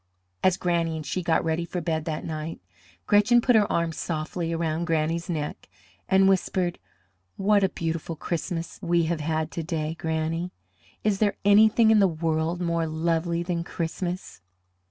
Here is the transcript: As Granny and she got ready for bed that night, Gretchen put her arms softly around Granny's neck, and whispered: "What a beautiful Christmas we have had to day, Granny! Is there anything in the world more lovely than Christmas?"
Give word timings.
As 0.43 0.57
Granny 0.57 0.95
and 0.95 1.05
she 1.05 1.21
got 1.21 1.43
ready 1.45 1.63
for 1.63 1.79
bed 1.79 2.05
that 2.05 2.25
night, 2.25 2.59
Gretchen 3.05 3.39
put 3.39 3.55
her 3.55 3.71
arms 3.71 3.97
softly 3.97 4.51
around 4.51 4.85
Granny's 4.85 5.29
neck, 5.29 5.69
and 6.09 6.27
whispered: 6.27 6.79
"What 7.37 7.63
a 7.63 7.69
beautiful 7.69 8.15
Christmas 8.15 8.79
we 8.81 9.03
have 9.03 9.19
had 9.21 9.51
to 9.51 9.61
day, 9.61 9.95
Granny! 9.99 10.53
Is 11.03 11.19
there 11.19 11.37
anything 11.45 11.91
in 11.91 11.99
the 11.99 12.07
world 12.07 12.59
more 12.61 12.87
lovely 12.87 13.43
than 13.43 13.63
Christmas?" 13.63 14.41